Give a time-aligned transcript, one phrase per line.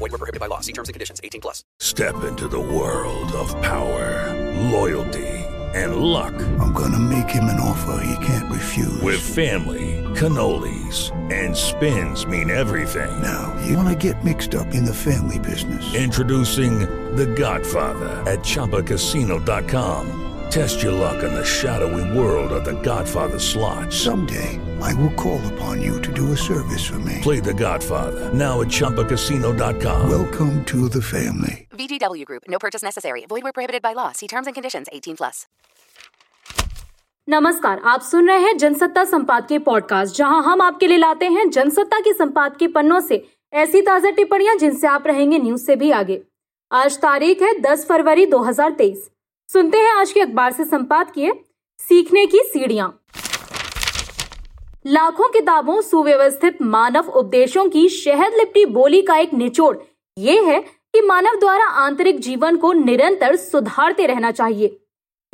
[0.00, 0.60] Void were prohibited by law.
[0.60, 1.20] See terms and conditions.
[1.22, 1.62] 18 plus.
[1.78, 4.34] Step into the world of power,
[4.70, 5.28] loyalty,
[5.74, 6.34] and luck.
[6.58, 9.00] I'm gonna make him an offer he can't refuse.
[9.02, 13.12] With family, cannolis, and spins mean everything.
[13.22, 15.94] Now, you wanna get mixed up in the family business.
[15.94, 16.80] Introducing
[17.14, 20.16] The Godfather at ChumbaCasino.com.
[20.50, 23.92] Test your luck in the shadowy world of The Godfather slot.
[23.92, 27.18] Someday, I will call upon you to do a service for me.
[27.22, 30.10] Play The Godfather now at ChumbaCasino.com.
[30.10, 31.68] Welcome to the family.
[31.72, 32.44] VGW Group.
[32.48, 33.26] No purchase necessary.
[33.28, 34.12] Void where prohibited by law.
[34.12, 34.88] See terms and conditions.
[34.92, 35.46] 18 plus.
[37.28, 41.98] नमस्कार आप सुन रहे हैं जनसत्ता संपादकीय podcast जहाँ हम आपके लिए लाते हैं जनसत्ता
[42.00, 46.20] के संपादकीय पन्नों से ऐसी ताज़ा टिप्पणियाँ जिनसे आप रहेंगे न्यूज़ से भी आगे
[46.70, 48.96] आज तारीख है 10 फरवरी 2023
[49.48, 51.32] सुनते हैं आज के अखबार से संपादकीय
[51.80, 52.88] सीखने की सीढ़ियाँ
[54.86, 59.76] लाखों किताबों, सुव्यवस्थित मानव उपदेशों की शहद लिपटी बोली का एक निचोड़।
[60.18, 64.80] ये है कि मानव द्वारा आंतरिक जीवन को निरंतर सुधारते रहना चाहिए।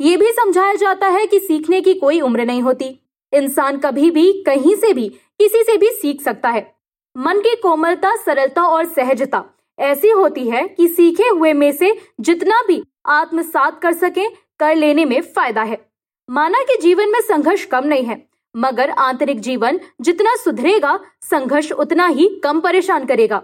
[0.01, 2.99] ये भी समझाया जाता है कि सीखने की कोई उम्र नहीं होती।
[3.33, 6.75] इंसान कभी भी, कहीं से भी, किसी से भी सीख सकता है।
[7.17, 9.43] मन की कोमलता, सरलता और सहजता
[9.79, 15.05] ऐसी होती है कि सीखे हुए में से जितना भी आत्मसात कर सके, कर लेने
[15.05, 15.85] में फ़ायदा है।
[16.29, 22.07] माना कि जीवन में संघर्ष कम नहीं है। मगर आंतरिक जीवन जितना सुधरेगा, संघर्ष उतना
[22.07, 23.41] ही कम परेशान करेगा।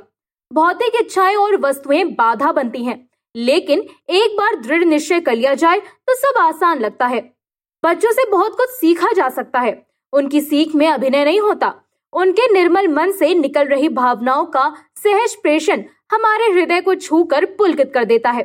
[0.51, 2.97] भौतिक इच्छाएँ और वस्तुएँ बाधा बनती हैं,
[3.35, 3.79] लेकिन
[4.11, 7.21] एक बार दृढ़ निश्चय कर लिया जाए तो सब आसान लगता है।
[7.83, 11.73] बच्चों से बहुत कुछ सीखा जा सकता है, उनकी सीख में अभिनय नहीं होता।
[12.13, 17.91] उनके निर्मल मन से निकल रही भावनाओं का सहज प्रेषण हमारे हृदय को छूकर पुलकित
[17.93, 18.43] कर देता है।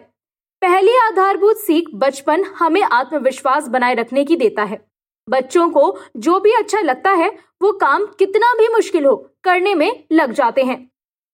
[0.63, 4.81] पहली आधारभूत सीख बचपन हमें आत्मविश्वास बनाए रखने की देता है।
[5.29, 7.31] बच्चों को जो भी अच्छा लगता है,
[7.63, 10.91] वो काम कितना भी मुश्किल हो, करने में लग जाते हैं।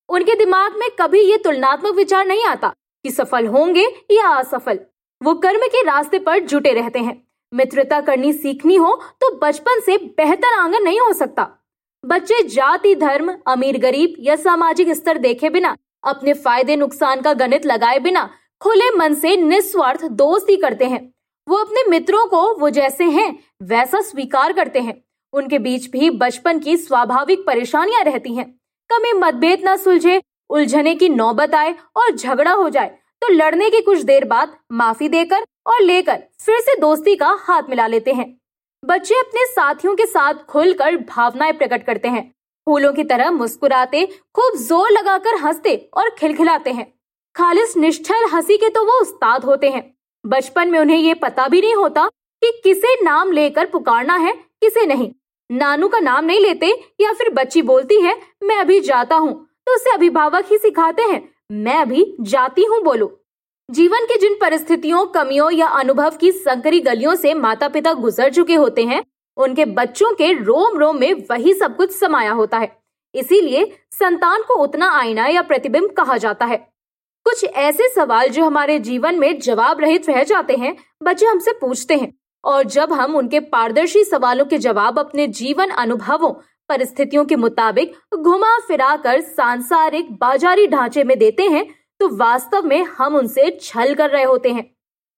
[0.09, 2.69] उनके दिमाग में कभी ये तुलनात्मक विचार नहीं आता
[3.05, 4.81] कि सफल होंगे या असफल।
[5.22, 7.22] वो कर्म के रास्ते पर जुटे रहते हैं।
[7.55, 11.49] मित्रता करनी सीखनी हो तो बचपन से बेहतर आँगन नहीं हो सकता।
[12.05, 17.66] बच्चे जाति, धर्म, अमीर, गरीब या सामाजिक स्तर देखे बिना, अपने फ़ायदे, नुकसान का गणित
[17.66, 18.28] लगाए बिना,
[18.61, 21.14] खुले मन से निस्वार्थ दोस्ती करते हैं।
[21.47, 26.59] वो अपने मित्रों को वो जैसे हैं, वैसा स्वीकार करते हैं। उनके बीच भी बचपन
[26.59, 28.47] की स्वाभाविक परेशानियाँ रहती हैं।
[28.91, 32.88] कभी मतभेद न सुलझे, उलझने की नौबत आए और झगड़ा हो जाए
[33.22, 37.69] तो लड़ने की कुछ देर बाद माफ़ी देकर और लेकर फिर से दोस्ती का हाथ
[37.71, 38.26] मिला लेते हैं।
[38.82, 42.22] बच्चे अपने साथियों के साथ खुलकर भावनाएँ प्रकट करते हैं।
[42.66, 46.87] फूलों की तरह मुस्कुराते, खूब ज़ोर लगाकर हँसते और खिलखिलाते हैं।
[47.37, 49.94] खालिस निष्ठल हँसी के तो वो उस्ताद होते हैं।
[50.27, 52.07] बचपन में उन्हें ये पता भी नहीं होता
[52.43, 55.11] कि किसे नाम लेकर पुकारना है, किसे नहीं।
[55.51, 56.67] नानू का नाम नहीं लेते
[57.01, 59.33] या फिर बच्ची बोलती है, मैं अभी जाता हूँ।
[59.67, 63.21] तो उसे अभिभावक ही सिखाते हैं, मैं अभी जाती हूँ, बोलो।
[63.71, 68.55] जीवन की जिन परिस्थितियों, कमियों या अनुभव की संकरी गलियों से माता पिता गुजर चुके
[68.55, 69.03] होते हैं,
[69.37, 72.77] उनके बच्चों के रोम रोम में वही सब कुछ समाया होता है।
[73.15, 76.74] इसीलिए संतान को उतना आईना या प्रतिबिंब कहा जाता है।
[77.27, 81.95] कुछ ऐसे सवाल जो हमारे जीवन में जवाब रहित रह जाते हैं, बच्चे हमसे पूछते
[81.95, 82.12] हैं।
[82.45, 86.33] और जब हम उनके पारदर्शी सवालों के जवाब अपने जीवन अनुभवों,
[86.71, 91.67] परिस्थितियों के मुताबिक घुमा फिरा कर सांसारिक बाजारी ढांचे में देते हैं
[92.01, 94.65] तो वास्तव में हम उनसे छल कर रहे होते हैं।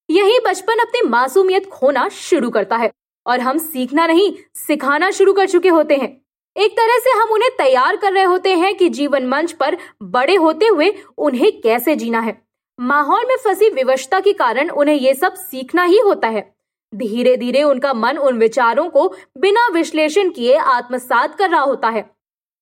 [0.09, 2.91] यही बचपन अपनी मासूमियत खोना शुरू करता है,
[3.27, 6.26] और हम सीखना नहीं, सिखाना शुरू कर चुके होते हैं।
[6.57, 10.35] एक तरह से हम उन्हें तैयार कर रहे होते हैं कि जीवन मंच पर बड़े
[10.35, 12.43] होते हुए उन्हें कैसे जीना है।
[12.81, 16.55] माहौल में फंसी विवशता के कारण उन्हें ये सब सीखना ही होता है।
[16.95, 22.11] धीरे धीरे उनका मन उन विचारों को बिना विश्लेषण किए आत्मसात कर रहा होता है।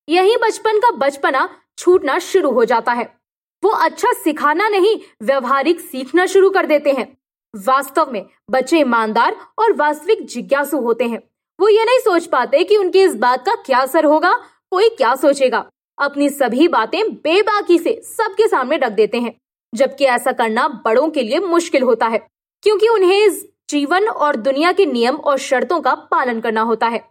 [0.09, 3.15] यही बचपन का बचपना छूटना शुरू हो जाता है।
[3.63, 7.17] वो अच्छा सिखाना नहीं, व्यवहारिक सीखना शुरू कर देते हैं।
[7.55, 11.21] वास्तव में बच्चे ईमानदार और वास्तविक जिज्ञासु होते हैं।
[11.59, 14.33] वो ये नहीं सोच पाते कि उनकी इस बात का क्या असर होगा।
[14.71, 15.65] कोई क्या सोचेगा?
[15.97, 19.33] अपनी सभी बातें बेबाकी से सबके सामने रख देते हैं,
[19.73, 22.17] जबकि ऐसा करना बड़ों के लिए मुश्किल होता है,
[22.63, 27.03] क्योंकि उन्हें इस जीवन और दुनिया के नियम और शर्तों का पालन करना होता है।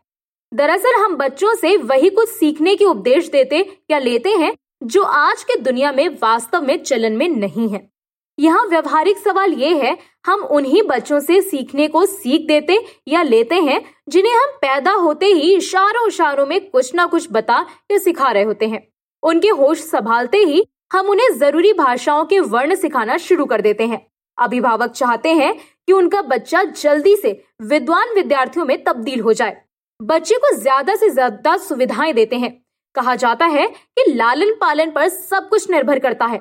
[0.53, 4.53] दरअसल हम बच्चों से वही कुछ सीखने के उपदेश देते या लेते हैं,
[4.83, 7.94] जो आज के दुनिया में वास्तव में चलन में नहीं है।
[8.39, 9.97] यहाँ व्यवहारिक सवाल ये है,
[10.27, 12.79] हम उन्हीं बच्चों से सीखने को सीख देते
[13.09, 17.59] या लेते हैं, जिन्हें हम पैदा होते ही इशारों इशारों में कुछ ना कुछ बता
[17.91, 18.87] या सिखा रहे होते हैं।
[19.23, 24.07] उनके होश संभालते ही हम उन्हें ज़रूरी भाषाओं के वर्ण सिखाना शुरू कर देते हैं।
[24.39, 27.31] अभिभावक चाहते हैं कि उनका बच्चा जल्दी से
[27.63, 29.57] विद्वान विद्यार्थियों में तब्दील हो जाए।
[30.01, 32.53] बच्चे को ज़्यादा से ज़्यादा सुविधाएँ देते हैं।
[32.95, 36.41] कहा जाता है कि लालन पालन पर सब कुछ निर्भर करता है।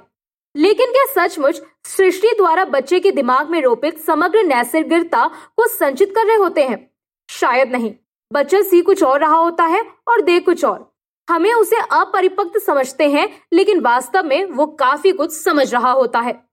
[0.55, 6.25] लेकिन क्या सचमुच सृष्टि द्वारा बच्चे के दिमाग में रोपित समग्र नैसर्गिकता को संचित कर
[6.25, 6.91] रहे होते हैं?
[7.29, 7.95] शायद नहीं।
[8.33, 10.93] बच्चा सी कुछ और रहा होता है और दे कुछ और।
[11.29, 16.43] हमें उसे अपरिपक्व समझते हैं, लेकिन वास्तव में वो काफ़ी कुछ समझ रहा होता है।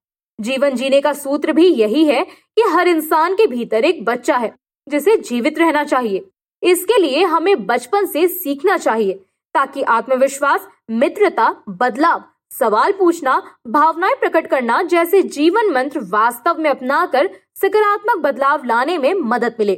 [0.40, 4.54] जीवन जीने का सूत्र भी यही है कि हर इंसान के भीतर एक बच्चा है,
[4.88, 6.30] जिसे जीवित रहना चाहिए।
[6.62, 9.12] इसके लिए हमें बचपन से सीखना चाहिए,
[9.54, 17.28] ताकि आत्मविश्वास, मित्रता, बदलाव सवाल पूछना, भावनाएँ प्रकट करना जैसे जीवन मंत्र वास्तव में अपनाकर
[17.56, 19.76] सकारात्मक बदलाव लाने में मदद मिले।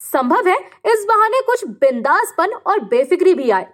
[0.00, 0.56] संभव है
[0.86, 3.66] इस बहाने कुछ बिंदासपन और बेफिक्री भी आए।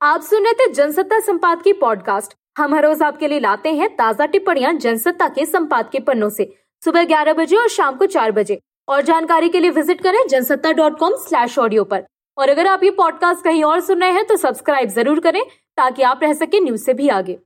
[0.00, 3.88] आप सुन रहे थे जनसत्ता संपाद की पॉडकास्ट। हम हर रोज आपके लिए लाते हैं
[3.96, 8.32] ताज़ा टिप्पणियाँ जनसत्ता के संपाद के पन्नों से, सुबह ग्यारह बजे और शाम को चार
[8.32, 12.04] बजे। और जानकारी के लिए विज़िट करें Jansatta dot com slash audio पर।
[12.38, 15.42] और अगर आप ये पॉडकास्ट कहीं और सुन रहे हैं तो सब्सक्राइब ज़रूर करें
[15.76, 17.38] ताकि आप रह सके न्यूज़ से भी आगे।